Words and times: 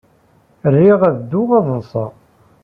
Riɣ 0.75 0.99
ad 1.09 1.15
dduɣ 1.21 1.49
ad 1.57 1.65
ḍḍseɣ. 1.69 2.11